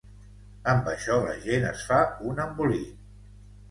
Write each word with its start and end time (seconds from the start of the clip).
Amb 0.73 0.89
això, 0.93 1.19
la 1.27 1.37
gent 1.45 1.69
es 1.75 1.87
fa 1.93 2.03
un 2.35 2.45
embolic. 2.49 2.95